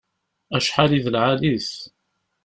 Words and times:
Acḥal 0.55 0.91
i 0.97 0.99
d 1.05 1.07
lɛali-t! 1.13 1.71